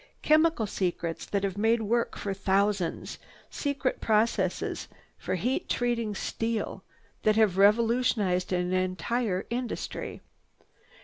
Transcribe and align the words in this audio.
"Chemical 0.23 0.65
secrets 0.65 1.27
that 1.27 1.43
have 1.43 1.59
made 1.59 1.83
work 1.83 2.17
for 2.17 2.33
thousands, 2.33 3.19
secret 3.51 4.01
processes 4.01 4.87
for 5.19 5.35
heat 5.35 5.69
treating 5.69 6.15
steel 6.15 6.83
that 7.21 7.35
have 7.35 7.55
revolutionized 7.55 8.51
an 8.51 8.73
entire 8.73 9.45
industry." 9.51 10.21